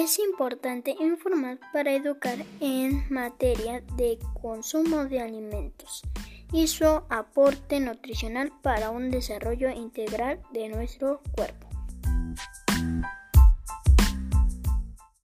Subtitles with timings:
[0.00, 6.02] Es importante informar para educar en materia de consumo de alimentos
[6.52, 11.67] y su aporte nutricional para un desarrollo integral de nuestro cuerpo.